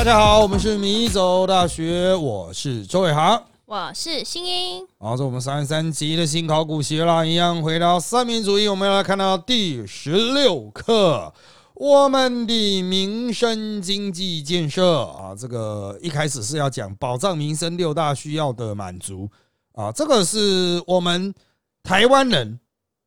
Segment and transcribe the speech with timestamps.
[0.00, 3.44] 大家好，我们是米走大学，我是周伟航。
[3.66, 11.30] 我是新英，好，这我们三十三集的新考古学啦，一样回到三民主义，我们要来看到第十六课，
[11.74, 19.28] 我们的民生经济建设啊，这个一开始是要讲保障民生六大需要的满足
[19.74, 21.34] 啊，这个是我们
[21.82, 22.58] 台湾人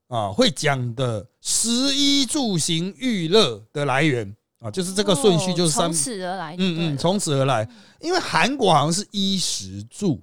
[0.09, 7.67] 啊会讲的食衣住行娱乐的来源啊，就是这个顺序就是三从此而来，嗯嗯，从此而来，
[7.99, 10.21] 因为韩国好像是衣食住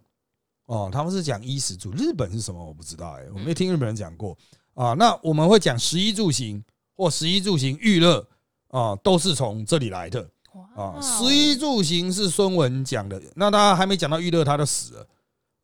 [0.65, 2.65] 哦，他们是讲衣食住，日本是什么？
[2.65, 4.35] 我不知道哎、我没听日本人讲过。
[4.73, 4.95] 啊。
[4.95, 6.63] 那我们会讲食衣住行
[6.97, 8.27] 或食衣住行娱乐
[8.69, 10.27] 啊，都是从这里来的。
[10.55, 10.97] 哇啊。
[10.97, 10.99] 哦。
[11.03, 15.01] 食衣住行是孙文讲的，那他还没讲到娱乐，他就死了。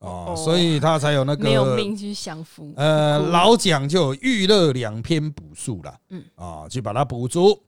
[0.01, 6.47] 啊，哦所以他才有那没有个命去享福，呃，老蒋就有娱乐两篇补述了，嗯嗯。
[6.47, 7.59] 啊，去把它补足。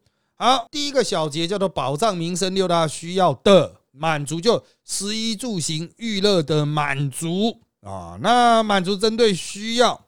[0.41, 8.17] 好，第一个小节叫做保障民生六大需要的满足，就食衣住行娱乐的满足啊。
[8.23, 10.01] 那满足针对需要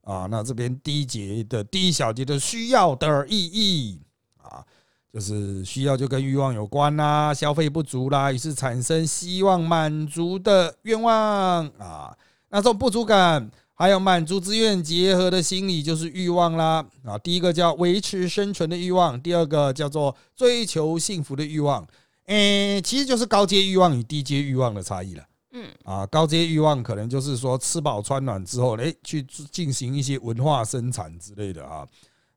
[0.00, 4.00] 啊，那这边第一节的第一小节的需要的意义
[4.38, 4.64] 啊，
[5.12, 12.16] 就是需要就跟欲望有关啦，消费不足啦，于是产生希望满足的愿望啊。
[12.48, 16.84] 那这种不足感，还有满足之愿结合的心理，就是欲望啦。
[17.04, 21.86] 啊，第一个叫维持生存的欲望，第二个叫做追求幸福的欲望。
[22.26, 25.24] 诶、其实就是高阶欲望与低阶欲望的差异了。
[25.52, 31.86] 嗯，啊，高阶欲望可能就是说吃饱穿暖之后，诶，去进行一些文化生产之类的啊。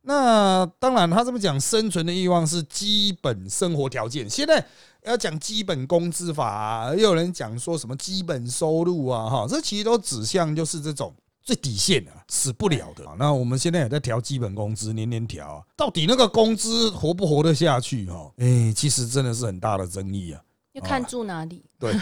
[0.02, 4.30] 那当然，他这么讲，生存的欲望是基本生活条件。
[4.30, 4.66] 现在
[5.04, 11.14] 要讲基本工资法、啊，也有人讲说什么基本收入啊，哈，这其实都指向就是这种
[11.48, 13.16] 最底线的、啊，死不了的、啊。
[13.18, 18.06] 那我们现在也在调基本工资，年年调啊，到底那个工资活不活得下去？
[18.08, 20.42] 哈，哎，其实真的是很大的争议啊。
[20.74, 21.94] 要看住哪里，对，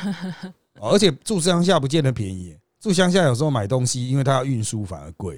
[0.80, 5.38] 哦而且住乡下不见得便宜，住乡下有时候买东西，因为它要运输反而贵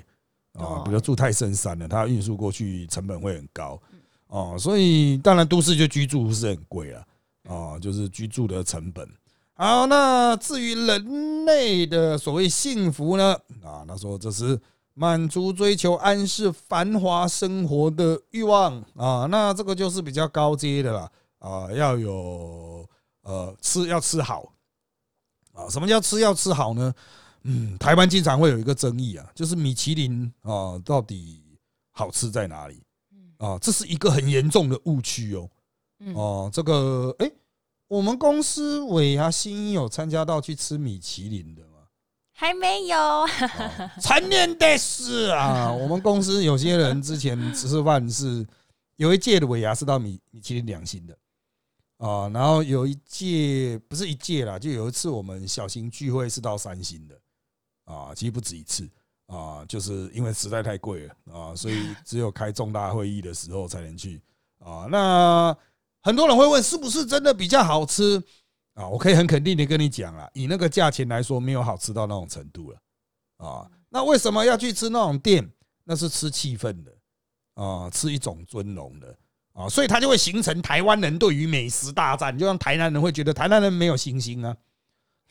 [0.54, 0.84] 啊哦。
[0.86, 3.78] 比如住太深山了，它要运输过去成本会很高
[4.28, 7.06] 哦，所以当然都市就居住是很贵了
[7.50, 9.06] 啊，就是居住的成本。
[9.59, 13.34] 好，那至于人类的所谓幸福呢？
[13.63, 14.59] 啊，他说这是
[14.94, 22.88] 满足追求安适繁华生活的欲望啊，那这个就是比较高阶的了啊，要有
[23.23, 24.53] 呃吃要吃好
[25.53, 26.94] 啊，什么叫吃要吃好呢？
[27.41, 31.41] 嗯，台湾经常会有一个争议啊，就是米其林啊到底
[31.94, 32.84] 好吃在哪里
[33.39, 33.57] 啊？
[33.57, 35.50] 这是一个很严重的误区哦。
[36.00, 37.31] 嗯，哦，这个哎、
[37.88, 41.70] 我们公司尾牙新一有参加到去吃米其林的吗？
[42.34, 43.30] 还没有，哦
[44.02, 48.46] 残念的是啊， 我们公司有些人之前吃饭是
[48.98, 51.18] 有一届的尾牙是到米米其林两星的
[51.98, 57.16] 啊，然后有一届不是一届啦，就有一次我们小型聚会是到三星的
[57.86, 58.88] 啊，其实不止一次
[59.28, 64.22] 啊，就是因为实在太贵了啊，所以只有开重大会议的时候才能去
[64.59, 64.88] 啊。
[64.92, 65.58] 那
[66.07, 68.23] 很多人会问是不是真的比较好吃
[68.75, 68.88] 啊？
[68.88, 72.79] 我可以很肯定的跟你讲啊，以那个价钱来说，没有好吃到那种程度了
[73.35, 73.69] 啊。
[73.90, 75.45] 那为什么要去吃那种店？
[75.84, 76.94] 那是吃气氛的
[77.56, 79.13] 啊，吃一种尊荣的
[79.51, 84.56] 啊，所以它就会形成台湾人对于美食大战，就像台南人会觉得台南人没有星星啊，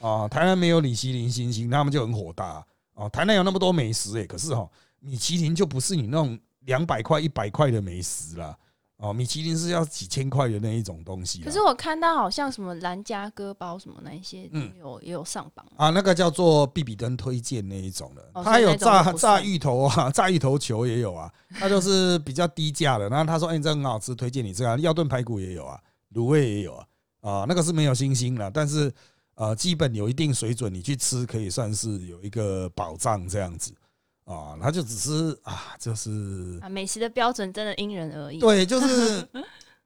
[0.00, 2.62] 啊，台南没有米其林星星，他们就很火大
[2.92, 3.08] 啊。
[3.08, 4.68] 台南有那么多美食诶，可是哈，
[5.00, 8.54] 米其林就不是你那种两百块、一百块的美食啦。
[8.98, 11.42] 哦，米其林是要几千块的那一种东西。
[11.42, 23.08] 可是我看到好像什么兰家哥包什么那一些，嗯有也有上榜，啊，那个叫做比比登推荐那一种的，哦它还有炸炸芋头啊， 炸芋头球也有啊，它就是比较低价的。
[23.10, 25.78] 然后他说：“哎，你这很好吃，推荐你这个。”药炖排骨也有啊，
[26.14, 26.86] 卤味也有啊，
[27.20, 28.90] 啊，那个是没有星星了，但是
[29.34, 33.74] 呃，基本有一定水准，你去吃可以算是有一个保障这样子
[34.26, 34.58] 啊。
[34.60, 39.26] 他就只是啊，就是啊，美食的标准真的因人而异，对，就是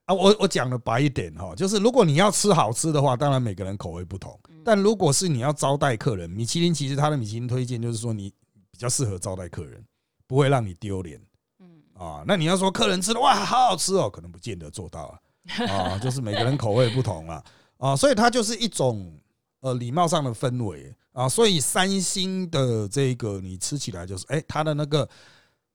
[0.06, 4.36] 啊，我我讲的白一点哈，就是如果你要吃好吃的话，当然每个人口味不同。
[4.64, 8.30] 但如果是你要招待客人，米其林其实它的米其林推荐就是说你
[8.70, 9.82] 比较适合招待客人，
[10.26, 11.20] 不会让你丢脸
[11.60, 12.24] 嗯，啊。
[12.26, 15.18] 那你要说客人吃的哇好好吃哦，可能不见得做到啊
[15.66, 17.42] 啊，就是每个人口味不同啊
[17.78, 19.18] 啊，所以它就是一种
[19.60, 21.28] 呃礼貌上的氛围啊。
[21.28, 25.08] 所以三星的这个你吃起来就是哎，它的那个。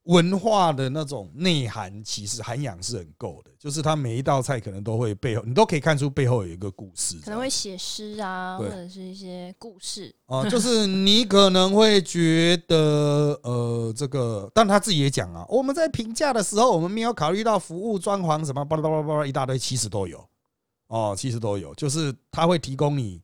[0.05, 3.49] 文化的那种内涵，其实涵养是很够的。
[3.57, 12.77] 就是它每一道菜可能都会背后，你都可以看出背后有一个故事，可能会写诗啊，或者是一些故事，啊，就是你可能会觉得，
[13.41, 20.23] 呃，这个，但他自己也讲啊，我们在评价的时候，我们没有考虑到服务、装潢什么，巴拉巴拉巴拉一大堆，其实都有
[20.85, 23.19] 哦，其实都有，就是他会提供你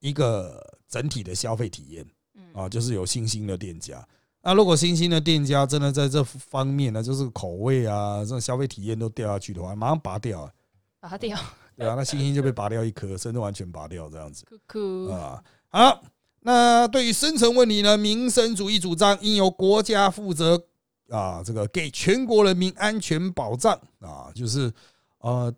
[0.00, 4.06] 一个整体的消费体验嗯啊，就是有新兴的店家。
[4.42, 10.52] 那如果新兴的店家真的在这方面呢，就是口味啊，这种消费体验都掉下去的话，马上拔掉啊，
[11.00, 11.36] 拔掉，
[11.76, 14.44] 对啊，那星星就被拔掉一颗，甚至完全拔掉这样子。
[15.10, 15.42] 啊。
[15.68, 16.02] 好，
[16.40, 20.64] 那对于深层问题呢，民生主义主张应由国家负责
[21.08, 24.72] 啊，这个给全国人民安全保障啊，就是
[25.18, 25.52] 呃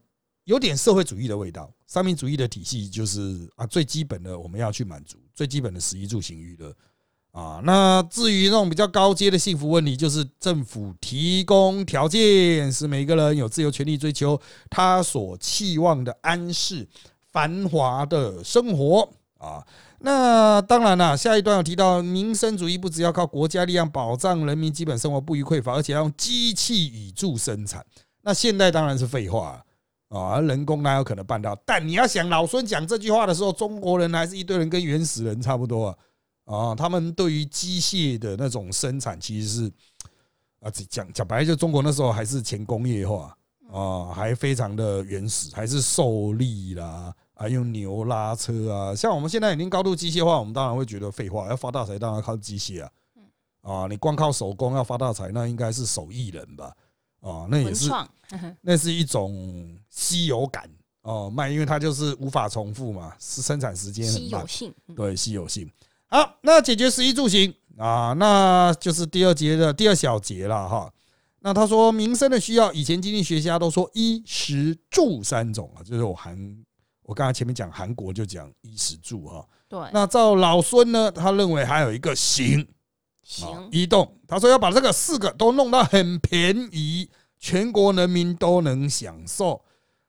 [0.49, 1.71] 有点社会主义的味道。
[1.87, 6.75] 三民主义的体系就是啊，最基本的我们要去满足最基本的食衣住行娱乐
[7.33, 7.61] 啊。
[7.65, 14.41] 那至于那种比较高阶的幸福问题，就是政府提供条件，使每个人有自由权利追求
[14.71, 16.89] 他所期望的安适
[17.31, 19.07] 繁华的生活
[19.37, 19.63] 啊。
[20.01, 27.85] 那当然了，下一段有提到民生主义不只要靠国家力量保障人民基本生活不予匮乏，而且要用机器以助生产。
[28.23, 29.63] 那现代当然是废话，
[30.47, 31.55] 人工哪有可能办到？
[31.67, 35.99] 但你要想，老孙讲这句话的时候，中国人还是一堆人跟原始人差不多啊。
[36.45, 39.73] 啊，他们对于机械的那种生产，其实是
[40.61, 43.37] 啊，讲讲白了，就中国那时候还是前工业化
[43.71, 47.15] 啊，还非常的原始，还是受力啦。
[47.35, 52.91] 还，用牛拉车啊，像我们现在已经高度机械化，我们当然会觉得废话，要发大财当然靠机械啊。
[53.61, 56.75] 啊，你光靠手工要发大财，那应该是手艺人吧？
[57.21, 57.91] 啊，那也是，
[58.61, 60.69] 那是一种稀有感
[61.03, 65.71] 哦，卖，因为它就是无法重复嘛，是生产时间，稀有性，嗯对，稀有性。
[66.09, 70.93] 好，那解决食衣住行啊，那就是第二节的第二小节了哈。
[71.41, 76.37] 那他说民生的需要，以前经济学家都说衣食住三种啊，就是我韩，
[77.05, 79.47] 我刚才前面讲韩国就讲衣食住哈。
[79.69, 82.67] 对，那照老孙呢，他认为还有一个行，啊
[83.29, 84.11] 行，移动。
[84.27, 87.07] 他说要把这个四个都弄到很便宜，
[87.39, 89.63] 全国人民都能享受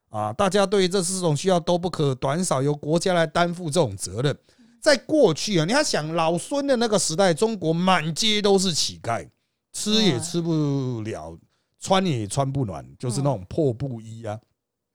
[0.07, 0.31] 啊！
[0.31, 4.37] 大家对于这四种需要都不可短少，由国家来担负这种责任。
[4.79, 9.27] 在过去啊，你要想老孙的那个时代，中国满街都是乞丐，
[9.73, 11.37] 吃也吃不了，
[11.77, 14.39] 穿也穿不暖，就是那种破布衣啊。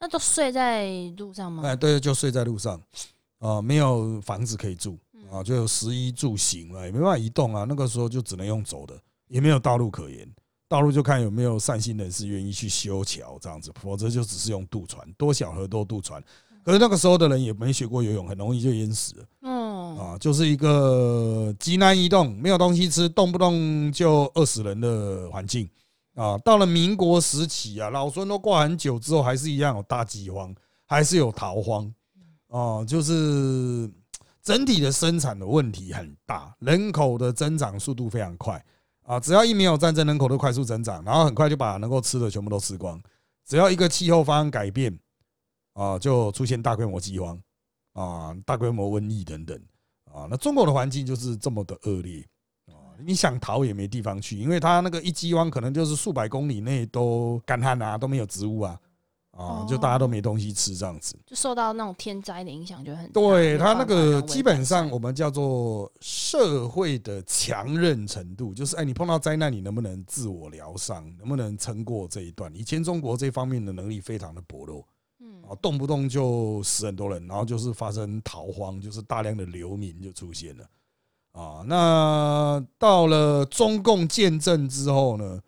[0.01, 0.89] 那都睡在
[1.19, 1.63] 路上吗？
[1.67, 2.81] 哎，对，就睡在路上
[3.41, 4.99] 啊，没有房子可以住
[5.35, 7.65] 啊，就有食衣住行了，也没办法移动啊。
[7.69, 8.97] 那个时候就只能用走的，
[9.29, 10.29] 也没有道路可言。
[10.69, 16.23] 道路就看有没有善心人士愿意去修桥这样子，否则就只是用渡船，多小河多渡船。
[16.65, 25.69] 可是那个时候的人也没学过游泳，很容易就淹死了嗯，啊，就是一个极难移动、没有东西吃、动不动就饿死人的环境
[26.15, 26.39] 啊。
[26.39, 30.55] 到了民国时期啊，老孙都挂很久之后，还是一样有大饥荒，
[30.87, 31.93] 还是有逃荒
[32.49, 33.89] 啊，就是
[34.45, 38.63] 整体的生产的问题很大，人口的增长速度非常快
[39.03, 39.19] 啊。
[39.19, 43.03] 只要一没有战争，人口都快速增长，然后很快就把能够吃的全部都吃光。
[43.47, 44.97] 只要一个气候发生改变
[45.73, 47.41] 啊，就出现大规模饥荒
[47.95, 49.59] 啊、大规模瘟疫等等
[50.05, 50.27] 啊。
[50.31, 52.21] 那中国的环境就是这么的恶劣
[52.67, 58.79] 啊，你想逃也没地方去，因为它那个一饥荒可能就是数百公里内都干旱啊，都没有植物啊
[59.37, 61.19] 啊，就大家都没东西吃这样子。
[61.27, 63.13] 就受到那种天灾的影响就很大。
[63.13, 72.55] 对没它那个基本上我们叫做社会的强韧程度，就是哎，你碰到灾难，你能不能自我疗伤，能不能撑过这一段？
[72.55, 74.87] 以前中国这方面的能力非常的薄弱
[75.19, 80.65] 嗯啊，动不动就死很多人，然后就是发生逃荒，就是大量的流民就出现了
[81.33, 81.65] 啊。
[81.67, 85.41] 那到了中共建政之后呢，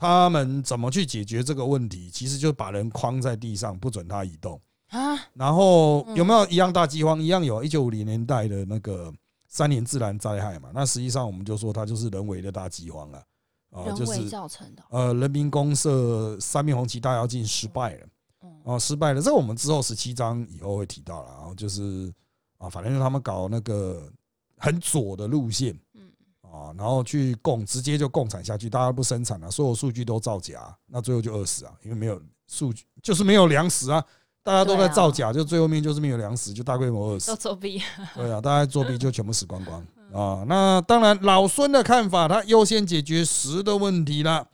[0.00, 2.08] 他们怎么去解决这个问题？
[2.10, 4.58] 其实就把人框在地上，不准他移动。
[4.88, 7.20] 啊，然后嗯有没有一样大饥荒？
[7.22, 9.12] 一样有，一九五零年代的那个
[9.46, 10.70] 三年自然灾害嘛。
[10.74, 13.22] 那实际上我们就说它就是人为的大饥荒啊，
[13.70, 14.82] 啊，就是造成的。
[14.88, 18.06] 呃人民公社三面红旗大跃进失败了，
[18.42, 19.20] 嗯哦，失败了。
[19.20, 22.12] 这个我们之后十七章以后会提到了，然后就是
[22.58, 24.10] 啊，反正就是他们搞那个
[24.56, 25.89] 很左的路线，嗯
[26.50, 34.04] 啊，然后去共直接就共产下去，大家不生产了，所有数据都造假，那最后就饿死啊，因为没有数据，就是没有粮食啊，
[34.42, 37.36] 大家都在造假，就最后面就是没有粮食，就大规模饿死都。
[37.36, 37.80] 作弊。
[38.16, 39.80] 对啊，大家作弊就全部死光光
[40.12, 40.44] 啊。
[40.48, 44.48] 那当然，老孙的看法，他优先解决食的问题了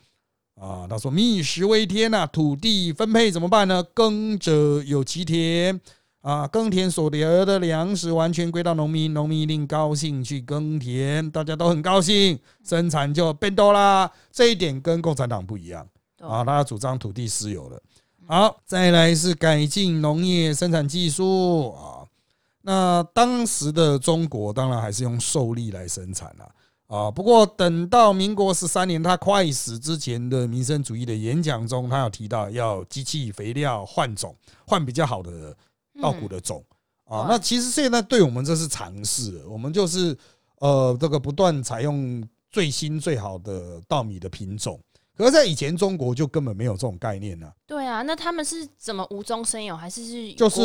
[0.60, 0.86] 啊。
[0.88, 3.82] 他说：“民以食为天呐，土地分配怎么办呢？
[3.82, 5.80] 耕者有其田
[6.26, 14.10] 啊，耕田所得的粮食完全归到农民，农民一定高兴去耕田，大家都很高兴，生产就变多啦。
[14.32, 15.86] 这一点跟共产党不一样。”
[16.18, 17.80] 啊，他主张土地私有了。
[18.26, 22.02] 好，再来是改进农业生产技术啊。
[22.62, 26.50] 那当时的中国当然还是用受力来生产了
[26.88, 27.08] 啊。
[27.08, 34.34] 不过等到民国十三年他快死之前的民生主义的演讲中，他有提到要机器肥料换种，
[34.66, 35.56] 换比较好的
[36.00, 36.64] 稻谷的种
[37.04, 37.26] 啊。
[37.28, 40.16] 那其实现在对我们这是尝试了，我们就是
[40.58, 44.80] 呃这个不断采用最新最好的稻米的品种。
[45.16, 50.60] 可是，在以前中国就根本没有这种概念呢、对啊，那他们是怎么无中生有，还是是就是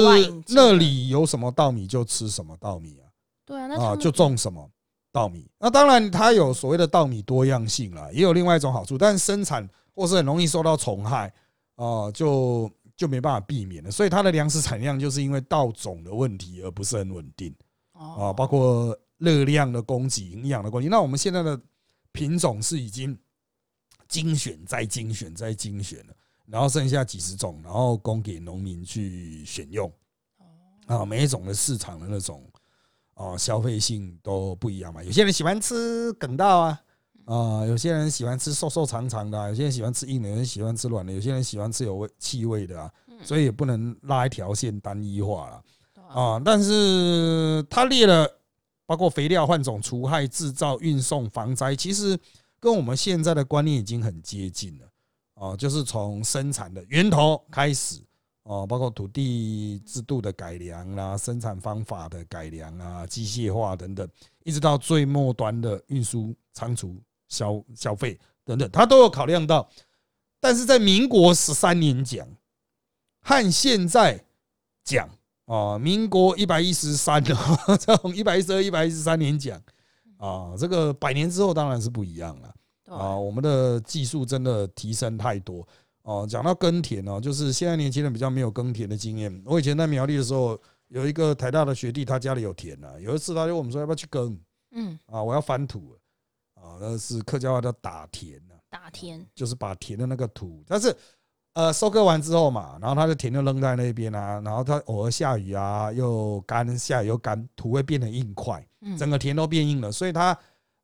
[0.49, 3.07] 那里有什么稻米就吃什么稻米啊。
[3.45, 4.69] 对啊，那啊，就种什么
[5.09, 5.49] 稻米。
[5.57, 11.33] 那当然，它有所谓的稻米多样性啦，也有另外一种好处，但是生产或是很容易受到虫害
[11.75, 12.69] 啊，就
[13.01, 13.89] 就没办法避免了。
[13.89, 17.51] 所以它的粮食产量就是因为稻种的问题而不是很稳定
[17.93, 20.87] 啊，哦包括热量的供给、营养的供给。
[20.87, 21.59] 那我们现在的
[22.11, 23.17] 品种是已经
[24.07, 26.13] 精选再精选再精选了，
[26.45, 29.91] 然后剩下几十种，然后供给农民去选用。
[30.85, 32.43] 啊，每一种的市场的那种
[33.13, 35.03] 啊消费性都不一样嘛。
[35.03, 36.81] 有些人喜欢吃梗稻啊，
[37.31, 42.91] 啊，有些人喜欢吃瘦瘦长长的、啊，有些人喜欢吃硬的，有人喜欢吃软的，有些人喜欢吃有味气味的啊，
[43.23, 45.63] 所以也不能拉一条线单一化了
[45.95, 46.41] 啊啊。
[46.43, 48.29] 但是他列了
[48.85, 52.19] 包括肥料、换种、除害、制造、运送、防灾，其实
[52.59, 54.85] 跟我们现在的观念已经很接近了
[55.35, 58.01] 啊，就是从生产的源头开始。
[58.43, 64.05] 哦，包括土地制度的改良啦、生产方法的改良啊、机械化等等，
[64.43, 66.99] 一直到最末端的运输、仓储、
[67.31, 69.67] 消消费等等，他都有考量到。
[70.39, 72.27] 但是在民国十三年讲
[73.21, 74.23] 和现在
[74.83, 75.09] 讲
[75.45, 77.35] 啊，民国一百一十三的，
[77.77, 79.61] 从 一百一十二、一百一十三年讲
[80.17, 82.53] 啊，这个百年之后当然是不一样了。
[82.85, 85.65] 啊，我们的技术真的提升太多
[86.01, 86.27] 哦。
[86.29, 89.41] 讲到耕田哦，就是现在年轻人比较没有耕田的经验。
[89.45, 90.59] 我以前在苗栗的时候，
[90.89, 92.99] 有一个台大的学弟，他家里有田啊。
[92.99, 94.37] 有一次他就问我们说要不要去耕
[94.71, 95.95] 嗯，啊，我要翻土
[96.71, 100.95] 啊，那是客家话叫打田啊，打田就是把田的那个土，但是
[101.53, 108.65] 呃收割完之后嘛，然后它的田就扔在那边啊，然后它偶尔下雨啊，又干，下雨又干，土会变得硬块。
[108.83, 110.35] 嗯整个田都变硬了，所以它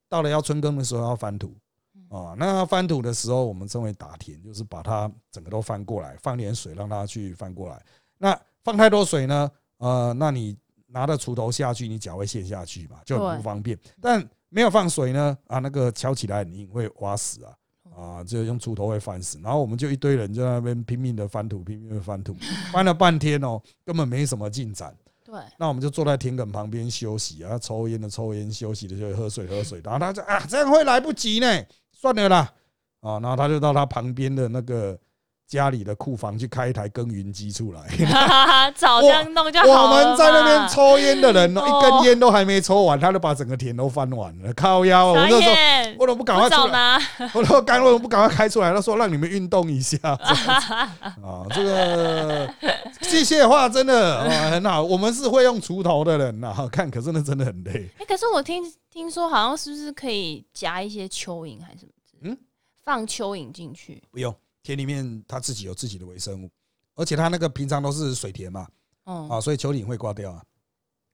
[0.07, 1.55] 到了要春耕的时候要翻土
[2.09, 2.35] 啊。
[2.37, 7.83] 那翻土的时候，我们称为打田，就是把它整个都翻过来，放点水让它去翻过来。
[8.19, 13.77] 那放太多水呢，呃，那你拿着锄头下去，你脚会陷下去嘛，就很不方便。
[13.99, 14.21] 但
[14.57, 17.53] 没有放水呢，啊，那个敲起来很硬，会挖死啊。
[17.95, 22.35] 啊，就用锄头会翻死，然后我们就一堆人在那边拼命的翻土，拼命的翻土，
[22.73, 24.91] 翻了半天哦，根本没什么进展。
[25.23, 29.79] 对，那我们就坐在田埂旁边休息啊，抽烟的抽烟，休息的就喝水喝水。
[29.83, 32.51] 然后他就啊，这样会来不及呢，算了啦
[33.01, 33.19] 啊。
[33.19, 34.99] 然后他就到他旁边的那个
[35.47, 37.81] 家里的库房去开一台耕耘机出来。
[38.05, 45.07] 哈哈哈，早这样弄就好我了们在那边抽烟的人一根烟都还没抽完，他就把整个田都翻完了，靠腰。
[45.07, 46.99] 我傻就说，眼我怎么不赶快出来？
[47.33, 48.73] 我说干，为什么不赶快开出来？
[48.73, 49.97] 他说让你们运动一下。
[50.03, 52.53] 啊， 这个
[53.01, 54.83] 机械化真的啊很好。
[54.83, 57.89] 我们是会用锄头的人呐，看可是那真的很累。
[57.99, 58.61] 哎，可是我听
[58.91, 61.87] 听说好像是不是可以夹一些蚯蚓还是什
[62.21, 62.31] 么？
[62.31, 62.37] 嗯
[62.83, 64.33] 放蚯蚓进去，不用，
[64.67, 66.49] 田里面它自己有自己的微生物，
[66.95, 68.67] 而且它那个平常都是水田嘛，
[69.05, 70.43] 哦，啊，所以蚯蚓会挂掉啊。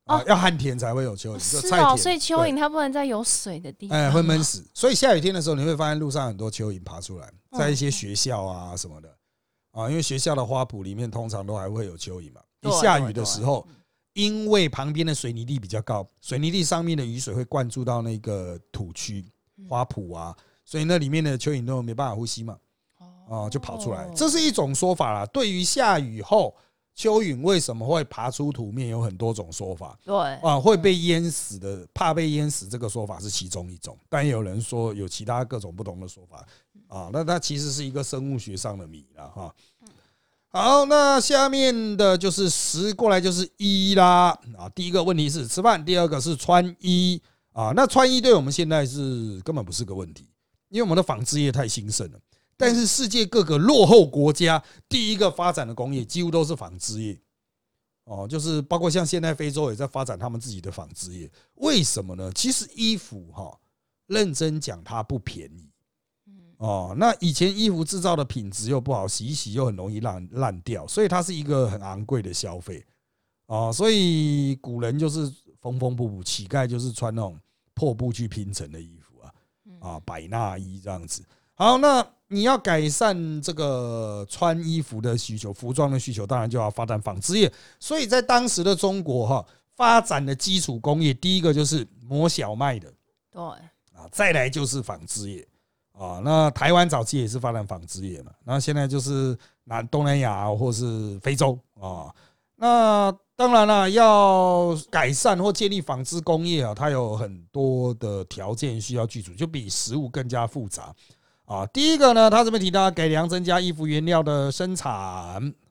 [0.05, 4.65] 啊哦，要旱田才会有蚯蚓，就是菜哦，所以蚯蚓它不能在有水的地方，哎，会闷死。
[4.74, 9.15] 所以下雨天的时候，你会发现路上很多蚯蚓爬出来，嗯在一些学校啊什么的
[9.72, 12.41] 啊，因为学校的花圃里面通常都还会有蚯蚓嘛。
[12.62, 13.65] 一下雨的时候，
[14.13, 19.24] 因为旁边的水泥地比较高，水泥地上面的雨水会灌注到那个土区、
[19.57, 19.65] 嗯。
[19.69, 22.57] 花圃啊，所以那里面的蚯蚓都没办法呼吸嘛，
[23.33, 24.07] 啊，就跑出来。
[24.13, 25.25] 这是是一种说法啦。
[25.27, 26.55] 对于下雨后
[26.97, 29.97] 蚯蚓为什么会爬出土面，有很多种说法。
[30.03, 36.45] 对啊，会被淹死的，怕被淹死，这个说法是其中一种，但也有人说有其他各种不同的说法
[36.87, 37.09] 啊。
[37.13, 39.55] 那它其实是一个生物学上的谜了哈。
[40.49, 44.67] 好，那下面的就是十过来就是一啦啊。
[44.75, 47.21] 第一个问题是吃饭，第二个是穿衣
[47.53, 47.71] 啊。
[47.75, 50.27] 那穿衣对我们现在是根本不是个问题，
[50.69, 52.19] 因为我们的纺织业太兴盛了。
[52.57, 57.19] 但是世界各个落后国家第一个发展的工业几乎都是纺织业。
[58.05, 62.29] 哦，就是包括像现在非洲也在发展他们自己的纺织业，为什么呢？
[62.33, 63.57] 其实衣服哈，
[64.07, 65.69] 认真讲它不便宜
[66.57, 66.93] 哦。
[66.98, 72.86] 那以前衣服制造的品质又不好，洗一洗又很容易烂烂掉，所以它是一个很昂贵的消费
[73.45, 73.72] 哦。
[73.74, 77.39] 所以古人就是缝缝补补，乞丐就是穿那种
[77.74, 79.33] 破布去拼成的衣服啊
[79.79, 81.24] 啊，百纳衣这样子。
[81.53, 87.51] 好，那你要改善这个穿衣服的需求、服装的需求，当然就要发展纺织业。
[87.79, 92.91] 所以在当时的中国哈，发展的基础工业，第一个就是磨小麦的
[93.31, 95.47] 对，啊，再来就是纺织业
[95.93, 96.19] 啊。
[96.23, 102.13] 那台湾早期也是发展纺织业嘛，然后现在就是南东南亚或是非洲啊。
[102.55, 110.95] 那当然了，要改善或建立纺织工业啊，它有很多的条件需要具足，就比食物更加复杂
[111.45, 111.65] 啊。
[111.67, 114.91] 第一个呢，他这边提到改良增加衣服原料的生产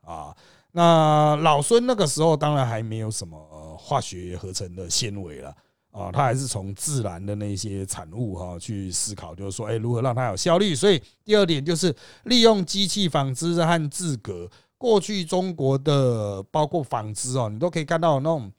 [0.03, 0.35] 啊。
[0.73, 5.55] 那老孙那个时候当然还没有什么化学合成的纤维了
[5.91, 10.75] 啊，他还是从自然的那些产物哈去思考，就是说，哎，如何让它有效率。
[10.75, 14.51] 所以第二点就是利用机器纺织和制革。
[14.79, 18.51] 过去中国的包括纺织哦，你都可以看到那种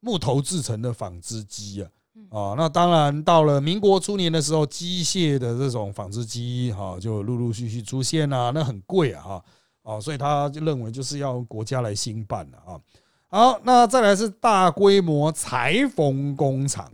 [0.00, 1.90] 木头制成的纺织机啊，
[2.30, 9.44] 啊，那当然到了民国初年的时候，机械的这种纺织机哈就陆陆续续出现啊，那很贵啊，哈，
[9.82, 12.80] 哦，所以他就认为就是要国家来兴办了啊。
[13.28, 16.90] 好，那再来是大规模裁缝工厂，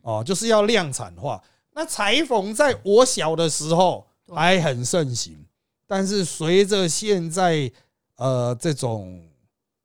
[0.00, 1.42] 哦，就是要量产化。
[1.74, 5.36] 那裁缝在我小的时候还很盛行，
[5.86, 7.70] 但是随着现在
[8.16, 9.22] 呃，这种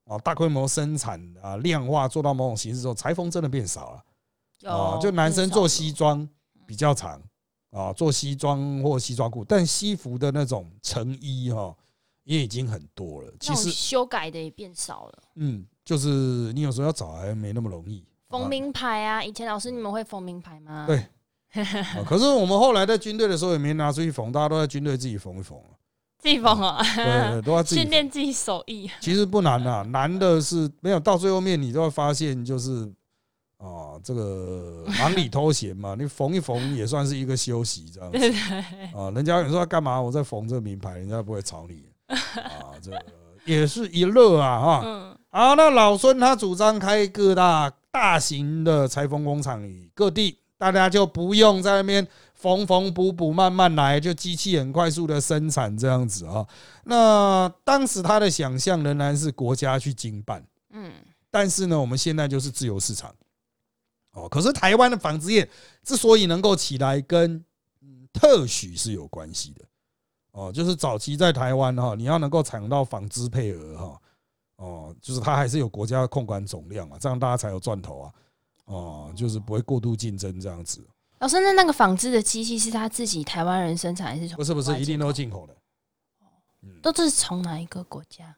[0.05, 4.03] 啊大规模生产啊量化做到某种形式之后，裁缝真的变少了
[4.65, 4.97] 啊。
[5.01, 6.27] 就男生做西装
[6.65, 7.21] 比较长
[7.71, 11.75] 啊，做西装或西装裤，但西服的那种成衣哈
[12.23, 13.31] 也已经很多了。
[13.39, 15.23] 其实修改的也变少了。
[15.35, 16.07] 嗯，就是
[16.53, 18.03] 你有时候要找还没那么容易。
[18.29, 20.85] 缝名牌啊，以前老师你们会缝名牌吗？
[20.87, 21.05] 对。
[22.05, 25.57] 可是我们后来在军队的时候也没拿出去缝，大家都在军队自己缝一缝
[26.19, 28.89] 自己缝啊，对，都要自己 训练自己手艺。
[28.99, 32.91] 其实不难啊，难的是没有到最后面，你都会发现就是
[33.57, 38.17] 啊，这个忙里偷闲嘛，你缝一缝也算是一个休息这样子。
[38.95, 40.01] 啊，人家有说干嘛？
[40.01, 42.77] 我在缝这个名牌，人家不会吵你啊。
[42.81, 43.03] 这个
[43.45, 45.17] 也是一乐啊，哈。
[45.29, 52.07] 好，那老孙他主张开各大大型的裁缝工厂于各地，大家就不用在那边。
[52.37, 56.45] 缝缝补补，慢慢来，就机器很快速的生产这样子啊。
[56.83, 60.91] 那当时他的想象仍然是国家去经办，嗯，
[61.31, 63.11] 但是呢，我们现在就是自由市场，
[64.17, 64.29] 哦。
[64.29, 65.49] 可是台湾的纺织业
[65.83, 67.43] 之所以能够起来，跟
[68.11, 69.65] 特许是有关系的，
[70.31, 74.01] 哦，就是早期在台湾哈，你要能够抢到纺织配额哈，
[74.55, 78.13] 哦，就是它还是有国家控管总量嘛，这样大家才有赚头啊，
[78.65, 80.83] 哦，就是不会过度竞争这样子。
[81.19, 85.55] 老师，那那个纺织的机器是他自己台湾人生产，还是从不是不是一定都进口的？
[86.81, 88.35] 都是从哪一个国家？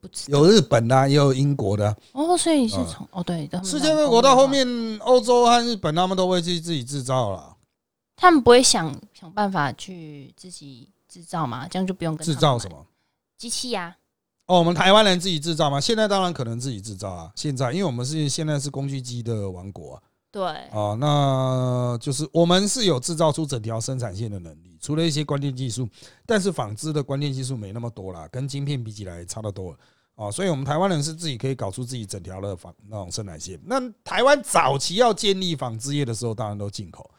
[0.00, 1.96] 不知有日本的，也有英国的。
[2.12, 4.66] 哦，所以是从哦对，世界各国到后面，
[5.00, 7.56] 欧洲和日本他们都会去自己制造了。
[8.16, 11.66] 他们不会想想办法去自己制造吗？
[11.68, 12.86] 这样就不用制造什么
[13.36, 13.96] 机器呀？
[14.46, 15.80] 哦，我们台湾人自己制造吗？
[15.80, 17.32] 现在当然可能自己制造啊。
[17.34, 20.02] 现在，因为我们是现在是工具机的王国啊。
[20.36, 25.88] 对啊，那就是我们是有制造出整条生产线的能力，除了一些关键技术，
[26.26, 29.74] 但是纺织的关键技术没那么多啦，跟晶片比起来差得多
[30.14, 30.30] 啊。
[30.30, 33.58] 所以，我们台湾人是自己可以搞出自己整条的纺那种生产线。
[33.64, 37.10] 那台湾早期要建立纺织业的时候，当然都进口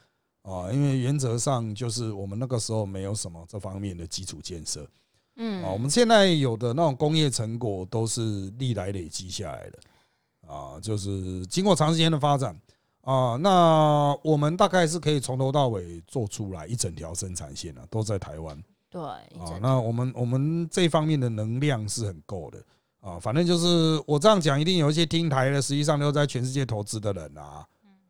[0.44, 4.88] 啊，因为原则上就是我们那个时候没有什么这方面的基础建设。
[5.38, 9.80] 嗯啊，我们现在有的那种工业成果都是历来累积下来的
[10.48, 12.56] 啊，就是经过长时间的发展。
[13.08, 18.62] 啊，那我们大概是可以从头到尾做出来一整条生产线啊，都在台湾。
[18.90, 22.62] 对，啊，那我们我们这方面的能量是很够的
[23.00, 23.18] 啊。
[23.18, 27.66] 反正就是我这样讲，一定有一些听台的，实际上都在全世界投资的人啊。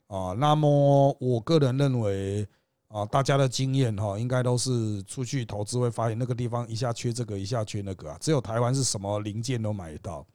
[0.07, 2.47] 啊，那么我个人认为
[2.87, 8.17] 啊，大家的经验哈，应该都是出去投资会发现那个地方一下缺这个，一下缺那个啊。
[8.19, 10.25] 只有台湾是什么零件都买得到。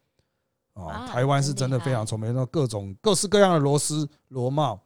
[0.74, 4.80] 啊，台湾是真的非常聪明，那各种各式各样的螺丝、螺帽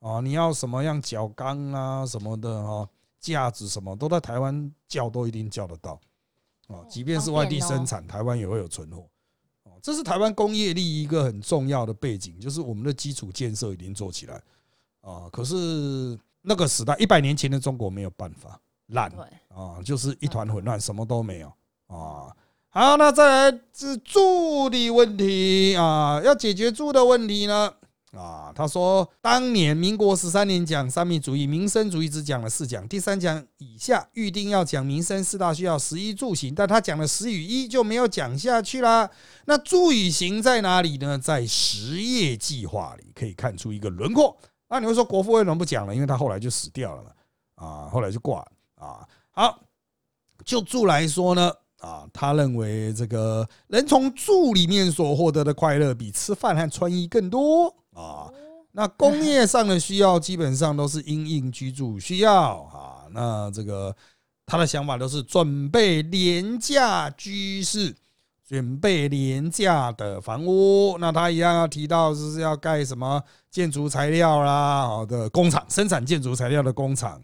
[0.00, 5.98] 啊，你要什么样角钢啊什么的哈，架子什么都在台湾叫都一定叫得到
[6.68, 9.08] 啊，即便是外地生产，台湾也会有存货。
[9.64, 14.42] 哦，这是台湾工业力一个很重要的背景，就是我们的基础建设已经做起来
[15.00, 15.28] 啊。
[15.32, 19.10] 可是那个时代，一百年前的中国没有办法，烂
[19.48, 21.52] 啊，就是一团混乱，什么都没有
[21.86, 22.36] 啊。
[22.74, 27.70] 好，那再来是住的问题啊，要解决住的问题呢
[28.16, 28.50] 啊。
[28.54, 39.10] 他说，当年民国十三年讲三民主义，民生主义只讲了四讲，第三讲以下预定要讲民生四大需要，食衣住行，但他讲了十与一就没有讲下去啦。
[39.44, 41.18] 那住与行在哪里呢？
[41.18, 44.34] 在实业计划里可以看出一个轮廓。
[44.70, 45.94] 那你会说国父为什么不讲了？
[45.94, 47.10] 因为他后来就死掉了嘛，
[47.56, 49.06] 啊，后来就挂了啊。
[49.32, 49.60] 好，
[50.42, 51.52] 就住来说呢。
[51.82, 58.30] 啊，他认为这个人从住里面所获得的快乐比吃饭和穿衣更多啊。
[58.70, 63.04] 那工业上的需要基本上都是因应居住需要啊。
[63.10, 63.94] 那这个
[64.46, 67.94] 他的想法都是准备廉价居室，
[68.48, 70.96] 准备廉价的房屋。
[70.98, 77.20] 那他一样要提到，就是要盖什么建筑材料啦，好的工厂生产建筑材料的工厂，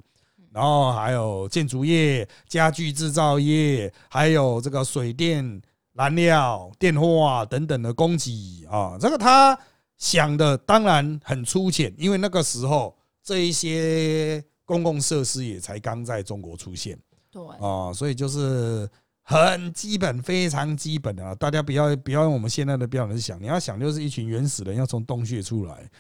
[0.52, 5.60] 然后还有建筑业、家具制造业，还有这个水电、
[5.92, 8.96] 燃料、电话等等的供给啊。
[9.00, 9.58] 这个他
[9.96, 16.98] 想的当然很粗浅，因为那个时候这一些公共设施也才刚在中国出现。
[17.30, 18.88] 对，啊，所以就是
[19.22, 25.90] 很基本、非常基本的啊，大家不要不要用我们现在的标准去想，你要想就是一群原始人要从洞穴出来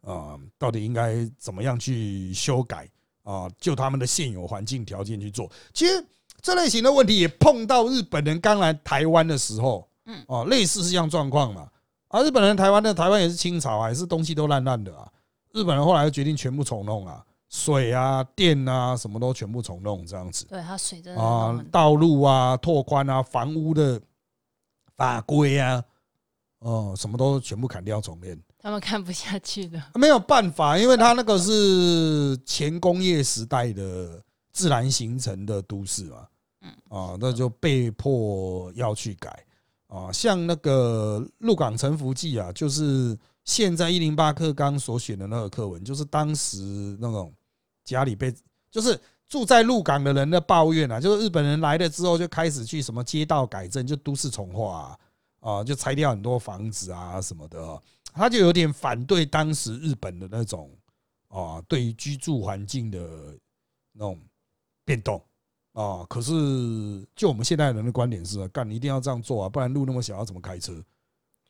[0.00, 2.88] 啊，到底应该怎么样去修改
[3.32, 3.50] 啊？
[3.58, 5.50] 就他们的现有环境条件去做。
[5.72, 6.04] 其实
[6.40, 11.68] 这类型的问题也碰到日本人刚来台湾的时候，嗯，哦，类似是这样状况嘛。
[12.08, 15.06] 啊，日本人台湾的台湾也是清朝啊，也是东西都烂烂的啊。
[15.52, 17.24] 日本人后来决定全部重弄啊。
[17.50, 20.44] 水啊、电啊，什么都全部重弄，这样子。
[20.44, 23.98] 对，它水真的啊，道路啊、拓宽啊、房屋的
[24.96, 25.82] 法规啊，
[26.58, 28.38] 哦，什么都全部砍掉重练。
[28.68, 36.26] 他们看不下去的，没有办法，因为他那个是前工业时代的自然形成的都市嘛。
[36.60, 39.42] 嗯，啊，那就被迫要去改
[39.86, 40.12] 啊。
[40.12, 46.58] 像那个《鹿港沉浮记》啊，就是现在一零八课纲所选的那个课文，就是当时
[47.00, 47.32] 那种。
[47.86, 48.30] 家里被
[48.70, 54.94] 就是住在鹿港的人的抱怨啊，就是日本人来了之后就开始去什么街道改正，就都市重化
[55.40, 57.82] 啊，就拆掉很多房子啊什么的，
[58.18, 60.70] 他就有点反对当时日本的那种
[61.28, 63.08] 啊，对于居住环境的
[63.92, 64.18] 那种
[64.84, 65.22] 变动
[65.72, 66.04] 啊。
[66.08, 66.32] 可是
[67.14, 70.74] 就我们现代人的观点是，干你一定要这样做啊，不然路那么小要怎么开车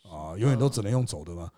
[0.02, 0.36] 啊？
[0.36, 1.50] 永远都只能用走的吗？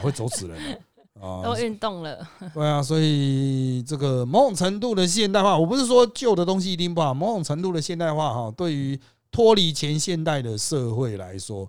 [0.00, 0.80] 会走死人。
[1.20, 2.24] 啊，都运动了，
[2.54, 8.96] 对啊，所以这个某种程度的现代化，我不是说旧的东西一定不好，某种程度的现代化哈，对于
[9.32, 11.68] 脱离前现代的社会来说，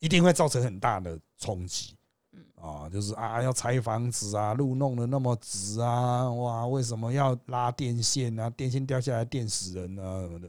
[0.00, 1.94] 一定会造成很大的冲击。
[2.60, 8.50] 啊，就是啊，要拆房子啊，路弄得那么直啊，哇，为什么要拉电线啊？
[8.50, 10.48] 电线掉下来电死人啊什么的，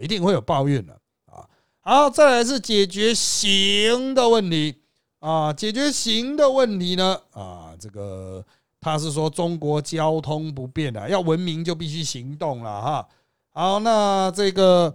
[0.00, 0.92] 一定会有抱怨的
[1.26, 1.46] 啊。
[1.80, 4.80] 好，再来是解决行的问题。
[5.20, 7.18] 啊，解决行的问题呢？
[7.30, 8.44] 啊，这个
[8.78, 13.08] 他是说中国交通不便啊，要文明就必须行动了哈。
[13.52, 14.94] 好，那这个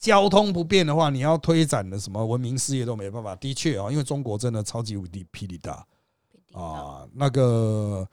[0.00, 3.36] 交通不便的话，你要推展的什么文明事业都没办法。
[3.36, 5.86] 的确啊，因为中国真的超级无敌霹雳大
[6.54, 8.08] 啊，那个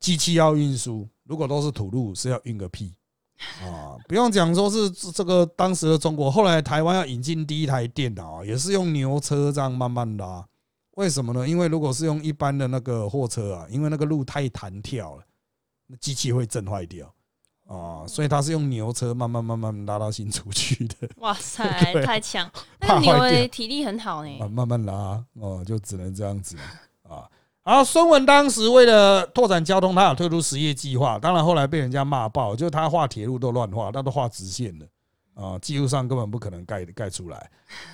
[0.00, 2.92] 机器要运输，如果都是土路，是要运个屁。
[3.62, 10.46] 啊，不用讲，说是这个当时的中国，后来台湾要引进第一台电脑，也是用牛车这样慢慢拉。
[10.96, 11.48] 为什么呢？
[11.48, 15.24] 因为如果是用一般的那个货车啊，因为那个路太弹跳了，
[15.86, 17.10] 那机器会震坏掉
[17.70, 21.08] 啊，所以他是用牛车慢慢慢慢拉到新出去的。
[21.18, 21.64] 哇塞，
[22.04, 22.50] 太强！
[22.80, 24.48] 那牛的体力很好呢。
[24.50, 26.56] 慢慢拉哦，就只能这样子
[27.08, 27.30] 啊。
[27.62, 34.84] 然后孙文当时为了拓展交通，他有推出实业计划，当然后来被人家骂爆，就是他画铁路都乱画，他都画直线的
[35.34, 37.50] 啊，技术上根本不可能盖盖出来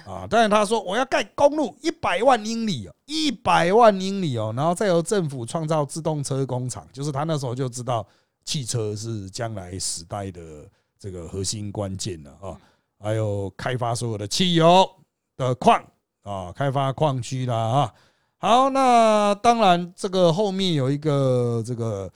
[0.07, 0.27] 啊。
[0.31, 8.07] 但是他说我要盖公路一百万英里哦，一百万英里哦，然后再由政府创造自动车工厂，就是他那时候就知道
[8.47, 10.67] 汽车是将来时代的
[10.99, 12.59] 这个核心关键了啊。
[12.99, 14.89] 还有开发所有的汽油
[15.37, 15.87] 的矿
[16.23, 17.95] 啊，开发矿区啦啊。
[18.39, 22.11] 好，那当然，这个后面有一个这个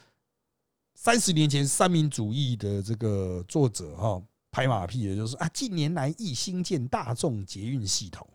[0.94, 8.26] 三十年前三民主义的这个作者哈拍马屁的，就是啊，近年来一新建大众捷运系统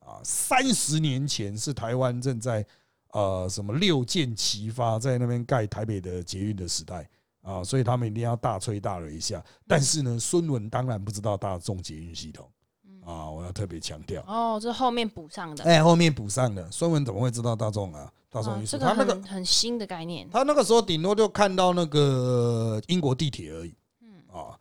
[0.00, 2.64] 啊，三十年前是台湾正在
[3.12, 7.08] 呃什么六箭齐发，在那边盖台北的捷运的时代
[7.46, 9.42] 啊，所以他们一定要大吹大擂一下。
[9.68, 12.50] 但是呢，孙文当然不知道大众捷运系统。
[13.04, 15.62] 啊，我要特别强调哦，这后面补上的。
[15.62, 18.12] 哎，后面补上的，孙文怎么会知道大众啊？
[18.28, 20.28] 大众运输，他那个很新的概念。
[20.28, 23.72] 他那个时候顶多就看到那个英国地铁而已。
[24.02, 24.58] 嗯啊，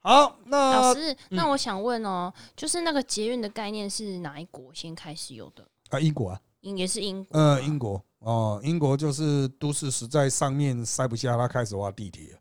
[0.00, 5.66] 好，那老师，那我想问哦，就是那个捷运的概念是哪一国先开始有的？
[5.88, 12.36] 啊，英国啊，英也是英，呃，英国哦，英国就是都市实在上面塞不下，他开始挖地铁。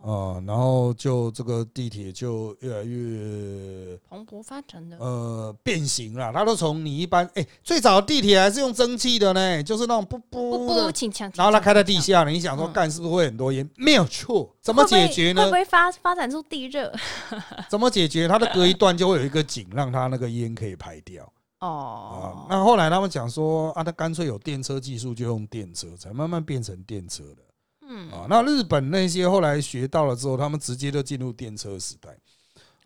[0.00, 6.32] 啊，然后就这个地铁就越来越蓬勃发展的，呃，变形了。
[6.32, 10.90] 它都从你一般，哎，最早地铁还是用蒸汽的呢，就是那种不不的，
[11.34, 12.30] 然后它开在地下了。
[12.30, 13.68] 你想说干是不是会很多烟？
[13.76, 15.42] 没有错，怎么解决呢？
[15.42, 16.90] 会不会发发展出地热？
[17.68, 18.26] 怎么解决？
[18.26, 21.30] 它的隔一段就会有一个井，让它那个烟可以排掉。
[21.60, 27.42] 哦，那后来他们讲说啊，他干脆有电车技术，就用电车，才慢慢变成电车的。
[27.90, 32.10] 嗯啊，那日本那些后来学到了之后，他们直接就进入电车时代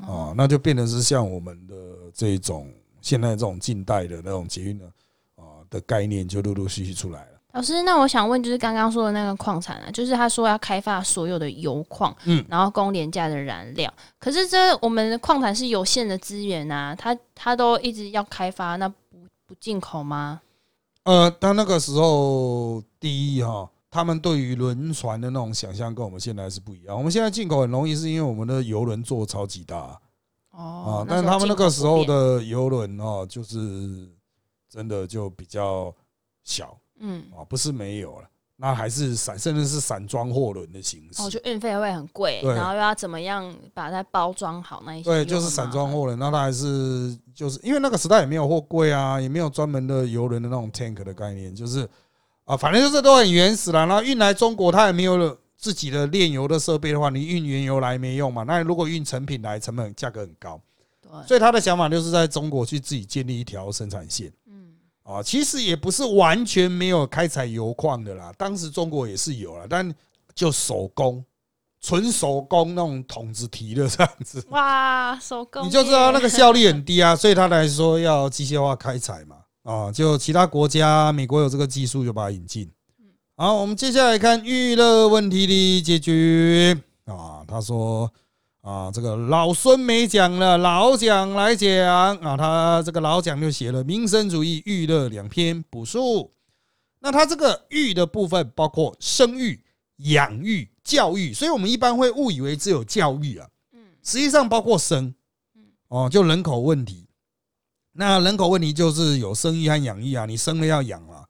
[0.06, 1.74] 啊，那就变成是像我们的
[2.14, 4.87] 这种现在这种近代的那种捷运的
[5.37, 7.41] 啊的概念，就陆陆续续出来了。
[7.52, 13.92] 老师，那我想问，就是刚刚说的那个矿产啊，就是他说要开发所有的油矿，嗯然后供廉价的燃料。
[14.18, 18.96] 可是这我们的矿产是有限的资源啊，他他都一直要开发，那不
[19.46, 20.40] 不进口吗？
[21.04, 26.96] 呃，他那个时候，第一哈，他们对于轮船的那种想象跟我们现在是不一样。
[26.96, 30.00] 我们现在进口很容易，是因为我们的游轮做超级大啊，
[30.52, 34.08] 哦，但是他们那个时候的游轮哦，就是
[34.70, 35.92] 真的就比较
[36.44, 41.38] 小嗯，啊，不是没有了，那还是散，甚至是散装货轮的形式哦，式。
[41.38, 45.92] 就运费会很贵，然后又要怎么样把它包装好那一些，对，就是散装。
[45.92, 51.88] 货轮，那它还是就是因为那个时代也没有货柜啊，也没有专门的游轮的那种 tank 的概念，就是
[52.44, 53.84] 啊，反正就是都很原始啦。
[53.86, 58.42] 然后运来中国，它也没有自己的炼油的设备的话，你运原油来没用嘛。
[58.42, 60.60] 那如果运成品来，成本价格很高，
[61.00, 64.41] 对，所以他的想法就是在中国去自己建立一条生产线嗯，
[65.02, 65.22] 啊。
[65.22, 69.94] 其实也不是完全没有开采油矿的啦，当时中国也是有了，但
[70.34, 71.24] 就手工。
[71.84, 82.70] 纯手工那种桶子提的这样子，哇，手工你就知道那个效率很嗯低啊，所以他来说要机械化开采嘛，啊，就其他国家，美国有这个技术就把它引进。
[83.36, 88.08] 好，我们接下来看娱乐问题的解决啊，他说
[88.62, 91.68] 啊，这个老孙没讲了，老蒋来讲
[92.18, 96.33] 啊，他这个老蒋就写了民生主义、娱乐两篇补述。
[97.01, 99.61] 那他这个育的部分包括生育、
[99.96, 105.12] 养育、教育，所以我们一般会误以为只有教育啊，嗯实际上包括生，
[105.88, 107.09] 哦，就人口问题。
[107.94, 111.27] 那人口问题就是有生育和养育啊，你生了要养啊，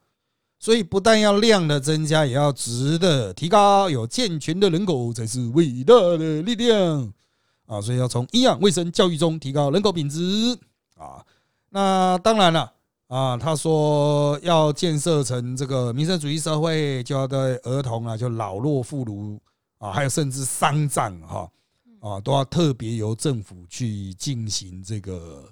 [0.59, 3.89] 所以不但要量的增加，也要值的提高。
[3.89, 7.11] 有健全的人口才是伟大的力量
[7.67, 7.81] 啊！
[7.81, 10.59] 所以要从营养卫生教育中提高人口品质
[10.97, 11.25] 啊。
[11.71, 12.73] 那当然了
[13.09, 19.39] 啊，他说要建设成这个民生主义社会，就要对儿童啊，就老弱妇孺
[19.79, 21.51] 啊，还有甚至丧葬哈
[22.01, 25.49] 啊，都要特别由政府去进行这个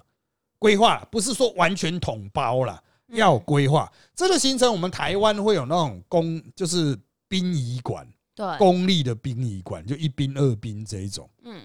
[0.57, 3.91] 规划，不是说完全统包啦，嗯要规划。
[4.15, 6.97] 这个形成我们台湾会有那种公，就是
[7.27, 11.61] 殡仪馆，对，公立的殡仪馆，就一殡二殡这一种嗯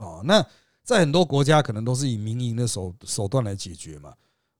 [0.00, 0.20] 哦。
[0.24, 0.44] 那
[0.82, 4.12] 在很多国家可能都是以民营的手手段来解决嘛。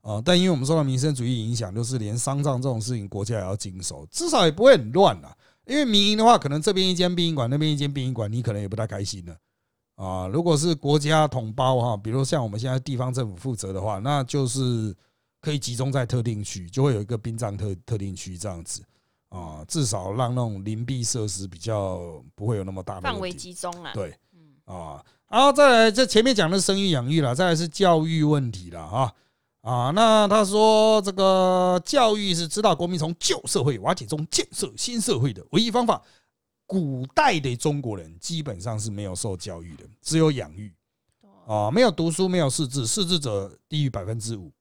[0.03, 5.37] 啊，但因为我们受到民生主义影响，就是连丧葬这种事情，国家也要经手，至少也不会很乱啦。
[5.67, 9.37] 因为民营的话，可能这边一间殡仪馆，那边一间殡仪馆，你可能也不太开心了
[9.97, 10.27] 啊。
[10.27, 14.97] 如果是国家统包哈，比如像我们现在地方政府负责的话，那就是
[15.43, 18.83] 可以集中在特定区，就会有一个殡葬特特定区这样子
[19.29, 23.31] 啊，至少让那种灵璧设施比较不会有那么大的范围。
[23.31, 29.15] 集中啊，对嗯啊，然后再来，这前面讲的是生育养育了，再来是教育问题了哈
[29.63, 29.91] 啊。
[29.93, 36.03] 那他说这个教育是指导国民从旧社会瓦解中建设新社会的唯一方法。
[36.67, 40.73] 古代的中国人基本上是没有受教育的，只有养育
[41.45, 44.53] 啊，没有读书，没有识字，识字者低于百分之五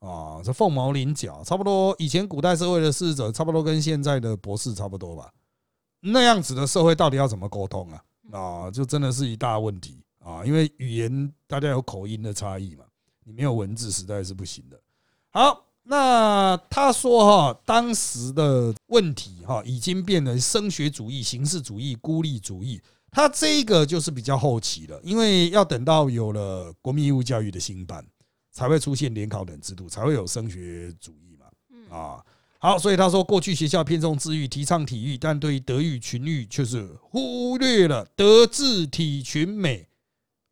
[0.00, 1.94] 啊，这凤毛麟角，差不多。
[1.98, 5.30] 以前古代社会的识字者，差不多跟现在的博士差不多吧。
[6.00, 8.02] 那样子的社会到底要怎么沟通啊？
[8.30, 10.44] 啊，就真的是一大问题啊！
[10.44, 12.84] 因为语言大家有口音的差异嘛，
[13.24, 14.78] 你没有文字实在是不行的。
[15.30, 22.80] 好，那他说哈，当时的问题哈，已经变成升学主义、形式主义、孤立主义。
[23.10, 28.06] 他这个就是比较后期了，因为要等到有了国民义务教育的新版，
[28.52, 31.46] 才会出现联考等制度，才会有升学主义嘛。
[31.70, 32.24] 嗯啊，
[32.60, 39.88] 好，所以他说过去学校偏重智育，提倡体育，但对于德育群育却是忽略了德智体群美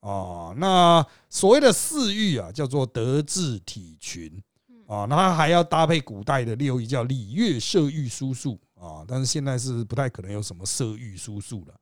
[0.00, 0.54] 啊。
[0.56, 4.40] 那所谓的四育啊，叫做德智体群
[4.86, 9.04] 啊，那它还要搭配古代的六育，叫礼乐射御书数啊。
[9.08, 11.74] 但是现在是不太可能有什么射御书数了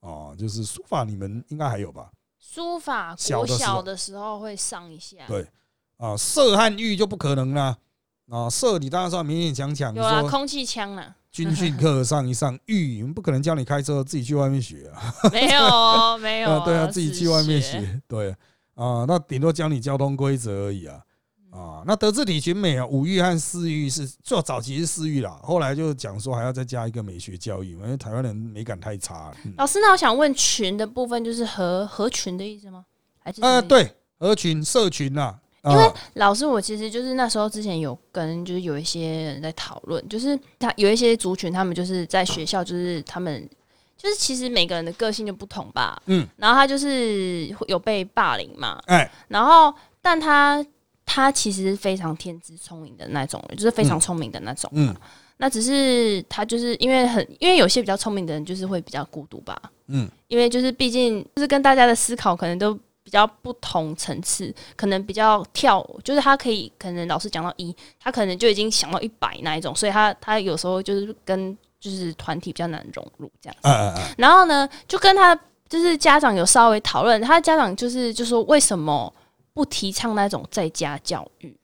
[0.00, 2.10] 啊，就是书法你们应该还有吧？
[2.40, 5.46] 书法国小的时候小的时候会上一下，对
[5.98, 7.76] 啊，射和御就不可能啦。
[8.30, 15.14] 啊，社你当然是要勉勉强强，有啊，空气枪啊，军训课上一上， 育不可能教你开车， 自己去外面学啊。
[15.32, 18.30] 没有哦，没有哦，啊，对啊，自己去外面自学，对
[18.74, 21.00] 啊，那顶多教你交通规则而已啊。
[21.50, 29.36] 啊，那德智体群美啊，五育和四育是最早期是四育啦，后来就讲说还要再加一个美学教育，因为台湾人美感太差了。
[29.44, 32.84] 嗯老师，那我想问群的部分就是合合群的意思吗？
[33.18, 35.38] 还是什么呃，对，合群、社群呐，啊
[35.70, 43.48] 因为老师，我其实就是那时候之前有跟就是有一些人在讨论，就是他有一些族群，他们就是在学校，就是他们
[43.96, 46.00] 就是其实每个人的个性就不同吧。
[46.06, 50.64] 嗯，然后他就是有被霸凌嘛，哎，然后但他
[51.04, 54.70] 他其实非常天资聪明的那种人，就是非常聪明的那种。
[54.74, 54.94] 嗯。
[55.40, 60.10] 那只是他就是因为很，因为有些比较聪明的人就是会比较孤独吧，嗯。
[60.26, 62.76] 因为就是毕竟就是跟大家的思考可能都
[63.08, 73.56] 比较不同层次，可能比较跳，就是他可以可能老师讲到一，他可能就已经想到一百那一种，所以他他有时候就是跟就是团体比较难融入这样。
[73.62, 75.34] 哎哎哎，然后呢，就跟他
[75.70, 79.10] 就是家长有稍微讨论，他的家长就是就说为什么
[79.54, 81.56] 不提倡那种在家教育？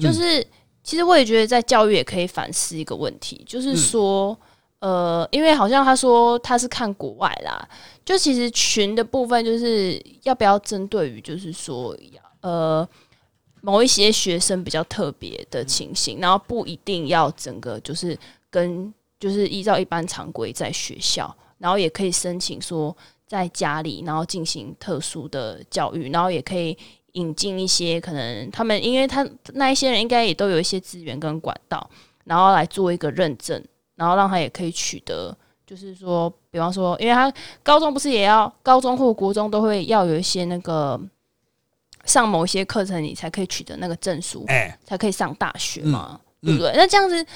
[0.00, 0.46] 就是、
[0.84, 4.38] 其实我也觉得在教育也可以反思一个问题，就是说。
[4.84, 7.66] 呃，因为好像他说他是看国外啦，
[8.04, 11.96] 就其实群的部分就是要不要针对于就是说
[12.42, 12.86] 呃
[13.62, 18.14] 某一些学生比较特别的情形，然后不一定要整个就是
[18.50, 22.94] 跟就是依照一般常规在学校，然后也可以申请说
[23.26, 26.76] 在家里，然后进行特殊的教育，然后也可以
[27.12, 31.88] 引进一些可能他们，因为他那一些人应该也都有一些资源跟管道，
[32.24, 33.64] 然后来做一个认证，
[33.96, 41.00] 然后让他也可以取得，就是说，比方说，因为他高中不是也要高中或国中都会要有一些那个
[42.04, 46.72] 上某些课程，你才可以取得那个证书，哎，才可以上大学嘛，嗯对不对？
[46.76, 47.26] 那这样子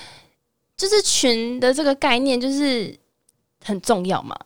[0.77, 2.97] 就是群的这个概念就是
[3.64, 4.37] 很重要嘛，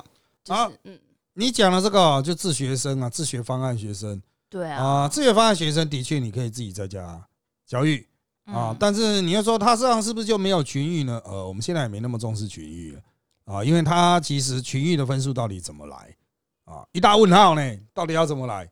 [0.44, 0.98] 就是、好嗯，
[1.34, 4.22] 你讲的这个就自学生啊，自学方案学生。
[4.48, 7.26] 对啊，啊，自学方案学生的确你可以自己在家
[7.66, 8.06] 教育
[8.44, 11.20] 啊嗯，但是你要说他身上是不是就没有群育呢？
[11.24, 13.00] 呃，我们现在也没那么重视群育了
[13.44, 16.16] 啊，因为他其实群育的分数到底怎么来
[16.64, 16.84] 啊？
[16.92, 18.68] 一大问号呢，到底要怎么来？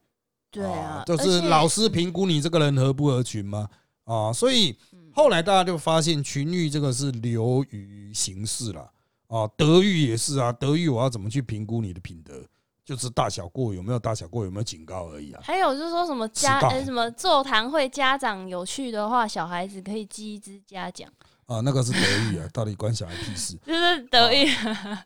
[0.50, 3.68] 对啊，就是老师评估你这个人合不合群吗？
[4.04, 8.90] 啊，所以嗯后来大家就发现群育这个是流于形式了
[9.28, 12.44] 啊，德育也是啊，德育我要怎么去评估你的品德？
[12.90, 15.40] 就是大小过有没有大小过有没有警告而已啊。
[15.44, 21.08] 还有就是说什么家呃什么座谈会，家长有趣的话，小孩子可以记一支嘉奖，
[21.46, 23.56] 啊，那个是德育啊， 到底关小孩屁事？
[23.64, 24.48] 就是德育。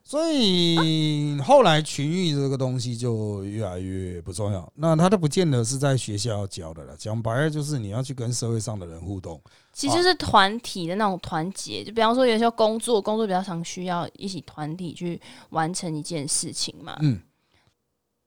[0.03, 4.73] 所以后来群育这个东西就越来越不重要。
[4.77, 9.38] 那他都不见得是在学校要教的了，讲白了就是你要去跟社会上的人互动。
[9.75, 15.20] 其实就是团体的那种团结，就比方说有些工作，工作比较常需要一起团体去
[15.51, 16.97] 完成一件事情嘛。
[17.01, 17.20] 嗯，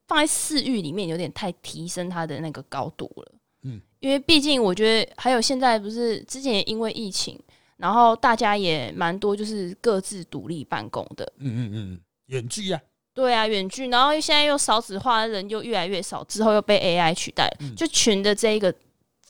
[0.07, 3.31] 放在私域里面有点太提升它的那个高度了。
[3.63, 7.39] 嗯，因为毕竟我觉得还有现在不是之前也因为疫情，
[7.77, 11.31] 然后大家也蛮多就是各自独立办公的。
[11.37, 12.79] 嗯嗯嗯，远距啊，
[13.13, 18.73] 对啊，远距，然后现在又少子化的人又越来越少，之后又被 AI 取代，嗯就群的这一个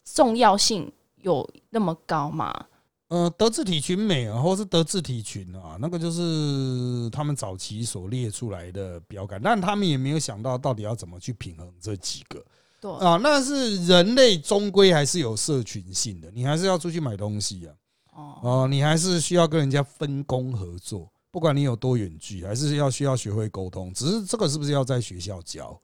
[0.03, 0.91] 重要性
[1.23, 2.67] 有那么高吗？
[3.09, 12.43] 呃，德智体群美啊，或是德智体群啊，那个就是他们早期所列出来的标杆，但他们也没有想到到底要怎么去平衡这几个
[12.81, 13.17] 对，啊。
[13.23, 17.73] 那是人类终归还是有社群性的，你还是要出去买东西啊，
[18.13, 23.93] 哦，哦，你还是需要跟人家分工合作，不管你有多远距，还是要需要学会沟通。
[23.93, 25.79] 只是这个是不是要在学校教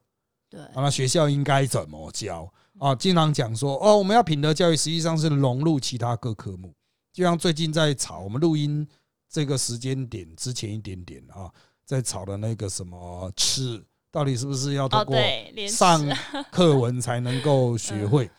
[0.50, 0.74] 对，啊？
[0.76, 2.94] 那学校应该怎么教啊？
[2.94, 6.74] 经常讲说哦，我们要品德教育，实际上是融入其他各科目。
[7.14, 8.86] 就像最近在炒，我们录音
[9.30, 11.50] 这个时间点之前一点点啊，
[11.86, 16.04] 在炒的那个什么吃，到底是不是要透哦，过上
[16.52, 18.26] 课文才能够学会？
[18.26, 18.30] 嗯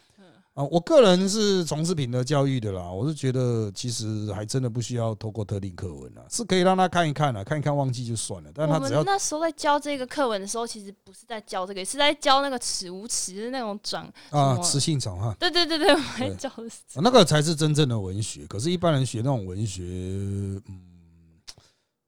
[0.55, 0.65] 啊。
[0.65, 8.51] 我个人是从事品德教育的啦，我是觉得其实还真的不需要透过特定课文啊，是可以让他看一看啊，看一看忘记就算了。
[8.55, 14.11] 但他只要那时候在教这个课文的时候，其实不是在教这个，是在教那个耻无耻的那种长。
[14.31, 18.47] 啊，雌性场哈，对对对对，我们教的是啊那个才是真正的文学。
[18.47, 20.63] 可是，一般人学那种文学，嗯，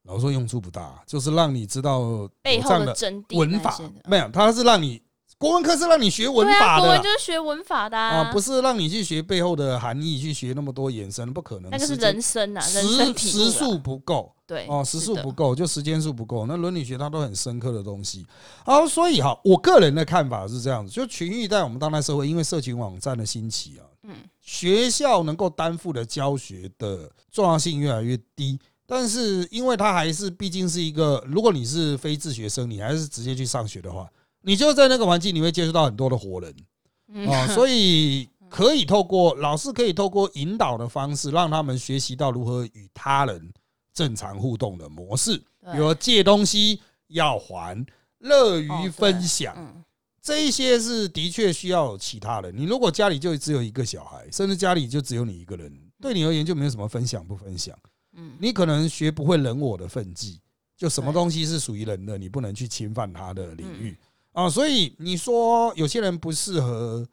[0.05, 5.03] 老实说用处不大，就是让你知道背后的的真谛文法没有，他是让你
[5.39, 11.71] 国文课是让你学文法的啦国文就是学文法的啊，不是，是让你去学背后的含义，去学那么多衍生，不可能。
[11.71, 16.47] 那个是人生啊，人时时数不够对哦，时数不够，就时间数不够。
[16.47, 18.25] 那伦理学它都很深刻的东西。
[18.65, 28.59] 好，所以哈，我个人的看法是这样子，就群育在我们当代社会，因为社群网站的兴起啊，嗯，学校能够担负的教学的重要性越来越低。
[28.87, 34.09] 但是，因为它还是毕竟是一个，如果你是非自学生，你还是直接去上学的话，
[34.47, 36.55] 你就在那个环境，你会接触到很多的活人。
[37.09, 37.29] 嗯。
[37.29, 43.53] 啊， 所以可以透过老师可以透过引导的方式，让他们学习到如何与他人
[43.93, 45.37] 正常互动的模式，
[45.73, 47.85] 比如借东西要还，
[48.21, 49.83] 乐哦于分享，嗯
[50.23, 52.53] 这一些是的确需要其他人。
[52.57, 57.77] 你如果家里就只有一个小孩，甚至家里就只有你一个人，对你而言就没有什么分享不分享，
[58.17, 60.41] 嗯，你可能学不会人我的分际
[60.77, 63.97] 就什么东西是属于人的，你不能去侵犯他的领域
[64.37, 64.49] 啊。
[64.49, 67.05] 所以你说有些人不适合，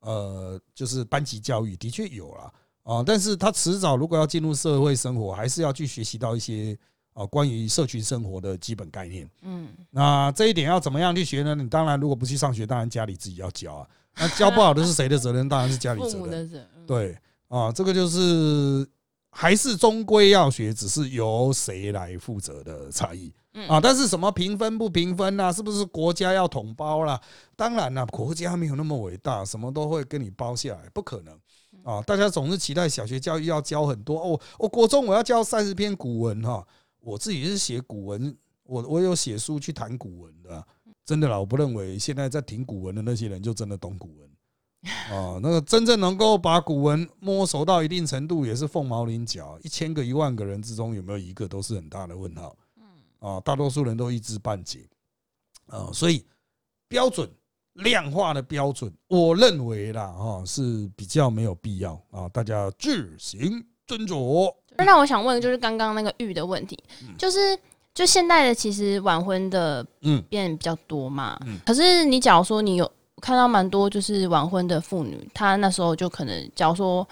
[0.00, 2.52] 呃，就是班级教育，的确有啦
[2.82, 3.02] 啊。
[3.04, 6.78] 但是他迟早如果要进入社会生活，还是要去学习到一些
[7.14, 9.28] 啊关于社群生活的基本概念。
[9.42, 11.54] 嗯，那这一点要怎么样去学呢？
[11.54, 13.88] 你当然如果不去上学，当然家里自己要教啊。
[14.18, 15.48] 那教不好的是谁的责任？
[15.48, 16.68] 当然是家里责任。
[16.86, 17.18] 对
[17.48, 18.86] 啊，这个就是
[19.30, 23.80] 还是终归要学，只是由谁来负责的差异嗯啊。
[23.80, 25.52] 但是什么评分不评分啊？
[25.52, 27.20] 是不是国家要统包啦？
[27.56, 31.34] 当然啦，国家没有那么伟大，什么都会跟你包下来，不可能
[31.82, 32.00] 啊。
[32.02, 36.64] 大家总是期待小学教育要教很多哦，我国中我要教三十篇古文哈。
[37.00, 40.66] 我自己是写古文，我我有写书去谈古文的啊，
[41.04, 44.28] 真的啦，我不认为现在在听古文的那些人就真的懂古文。
[45.12, 49.56] 哦， 那个真正能够把古文摸熟到一定程度，也是凤毛麟角。
[49.62, 52.56] 一千个、一万个人之中，有没有一个都是很大的问号？
[53.18, 54.80] 啊，大多数人都一知半解。
[55.66, 56.24] 啊，所以
[56.88, 57.28] 标准
[57.72, 64.54] 量化的标准，我认为啦，哈是比较没有必要啊，大家自行斟酌。
[64.78, 66.78] 那我想问，就是刚刚那个育的问题，
[67.18, 67.58] 就是
[67.94, 72.90] 就现代的其实晚婚的嗯变比较多嘛，嗯可是你假如说你有
[73.20, 77.06] 看到蛮多就是晚婚的妇女，她那时候就可能假如说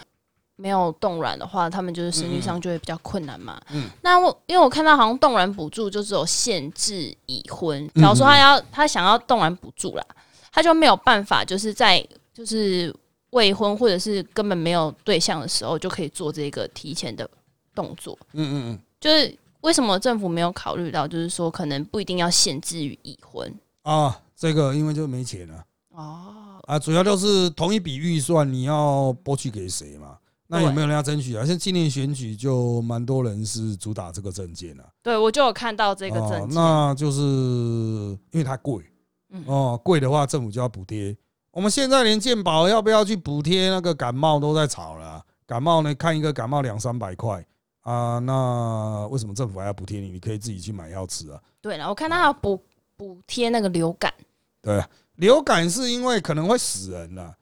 [0.57, 3.61] 没有冻卵的话，他们就是生育上就会比较困难嘛。
[3.70, 3.88] 嗯。
[4.02, 10.05] 那我因为我看到好像冻卵补助就只有限制已婚，嗯假如说他要他想要冻卵补助啦，
[10.52, 12.94] 他就没有办法就是在就是
[13.30, 17.28] 未婚或者是根本没有对象的时候就可以做这个提前的
[17.74, 18.16] 动作。
[18.32, 18.78] 嗯嗯嗯。
[19.00, 23.52] 就是为什么政府没有考虑到，就是说可能不一定要限制于已婚。
[23.82, 25.64] 嗯啊，这个因为就没钱了。
[25.90, 30.16] 哦，啊，主要就是同一笔预算你要拨去给谁嘛？
[30.47, 31.45] 那有没有人要争取啊？
[31.45, 34.84] 像今年选举就蛮多人是主打这个证件啊。
[35.03, 38.84] 对我就有看到这个哦证件，那就是因为它贵
[39.30, 41.16] 嗯哦，贵的话政府就要补贴。
[41.51, 47.45] 我们现在连健保要不要去补贴那个感冒都在吵了啊、感冒呢，看一个感冒两三百块
[47.80, 50.11] 啊，那为什么政府还要补贴你？
[50.11, 51.40] 你可以自己去买药吃啊。
[51.62, 52.62] 对了，我看他还有补
[52.97, 54.12] 补贴那个流感，
[54.61, 54.84] 对，
[55.16, 57.22] 流感是因为可能会死人了。
[57.22, 57.34] 啊，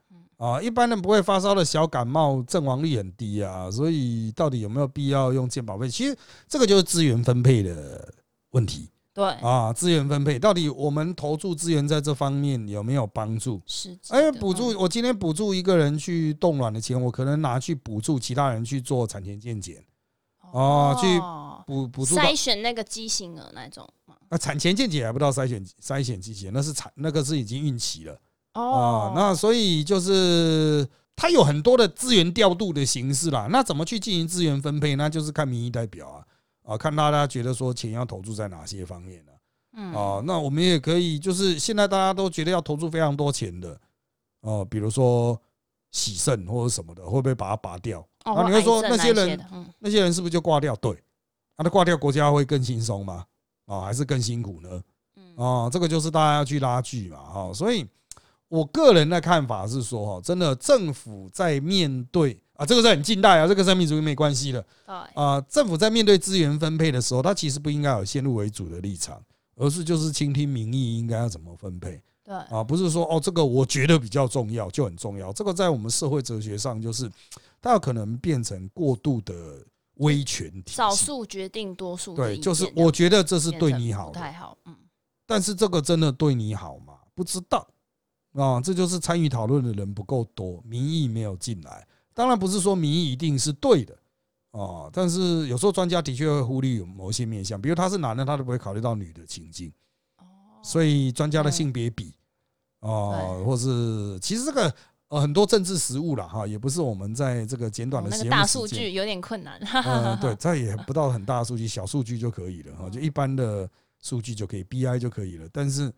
[0.60, 5.88] 一般人不会发烧的小感冒，阵亡率很低啊，所以到底有没有必要用健保费？
[5.88, 6.16] 其实
[6.48, 8.12] 这个就是资源分配的
[8.50, 13.60] 问题对，啊，资源分配到底我们投注资源在这方面有没有帮助？
[13.66, 19.84] 实际哎，补助嗯我今天补助一个人去冻卵的钱，我可能拿去补助其他人去做产前健检，
[20.50, 21.06] 哦去
[21.66, 23.88] 补补助筛选那个畸形儿那种
[24.28, 28.18] 啊产前健检还不到筛选筛选畸形，那是产那个是已经孕期了。
[28.54, 30.86] 哦啊，，那所以就是
[31.16, 33.48] 它有很多的资源调度的形式啦。
[33.50, 34.96] 那怎么去进行资源分配？
[34.96, 36.24] 那就是看民意代表啊，
[36.74, 39.32] 啊，看大家觉得说钱要投注在哪些方面呢、
[39.76, 40.22] 嗯啊？
[40.26, 43.78] 那我们也可以，就是现在大家都觉得要投注非常多钱的
[44.42, 45.40] 哦、比如说
[45.92, 48.00] 洗肾或者什么的，会不会把它拔掉？
[48.24, 49.38] 哦啊，你会说那些人
[49.78, 50.74] 那些人是不是就挂掉？
[50.76, 50.92] 对，
[51.54, 53.24] 啊，他挂掉国家会更轻松吗？
[53.66, 54.82] 啊，还是更辛苦呢？
[55.14, 57.86] 嗯哦，这个就是大家要去拉锯嘛，哈，所以
[58.52, 69.18] 我个人的看法是说，哈，真的政府在面对啊，这个是很近代啊，这个跟民主义没关系的对，啊，政府在面对资源分配的时候，它其实不应该有先入为主的立场，
[69.56, 77.10] 而是就是倾听民意应该要怎么分配对，啊，不是说哦，这个我觉得比较重要就很重要，这个在我们社会哲学上就是
[77.62, 79.34] 它有可能变成过度的
[79.94, 84.76] 威权体，少数决定多数对，就是我觉得这是对你好的，太好，嗯，
[85.26, 86.98] 但是这个真的对你好吗？
[87.14, 87.66] 不知道
[88.34, 91.86] 啊，这就是参与讨论的人不够多，民意没有进来。
[92.14, 93.94] 当然不是说民意一定是对的
[94.50, 99.72] 啊，但是有时候专家的确会忽略某些面向，比如他是男的，他都不会考虑到女的情境，
[100.18, 100.24] 哦，
[100.62, 102.14] 所以专家的嗯性别比
[102.80, 104.74] 啊，或是其实这个
[105.08, 113.68] 呃很多政治实务了哈，也不是我们在这个简短哦那的节个大数据有点困难，嗯，对， 这也不到很大的数据，小数据就可以了哈，就一般的
[114.00, 115.48] 数据就可以，BI 就可以了。
[115.52, 115.92] 但是，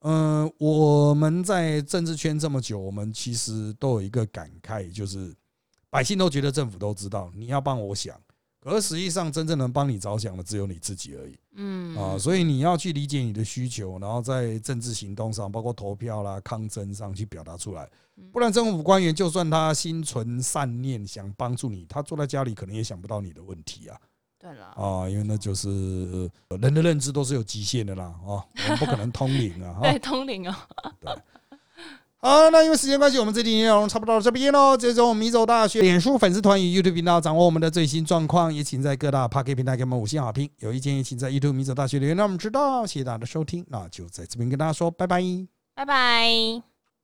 [0.00, 5.34] 嗯，我们在政治圈这么久，我们其实都有一个感慨，就是
[5.90, 8.20] 百姓都觉得政府都知道，你要帮我想，
[8.60, 12.18] 可是实际上真正能帮你着想的只有你自己而已嗯啊。
[12.18, 17.88] 所以你要去理解你的需求，然后在政治行动上，包括投票啦、抗争上去表达出来。
[18.32, 24.00] 不然政府官员就算他心存善念，想帮助你，他坐在家里可能也想不到你的问题啊
[24.46, 29.98] 对了，啊，因为那就是呃人的认知都是有极限的啦啊，我们不可能通灵啊 哈对，。
[29.98, 30.54] 通灵哦，
[32.22, 34.76] 好，那因为时间关系，我们这期内容差不多到这边喽。
[34.76, 40.48] 这种米走大学脸书粉丝团与 YouTube 频道掌握我们的最新状况，也请在各大 p a r k 平台给我们五星好评。
[40.60, 42.86] 有意见也请在 YouTube 米走大学留言让我们知道。
[42.86, 45.20] 谢谢大家的收听，那就在这边跟大家说拜拜。
[45.74, 46.75] 拜拜。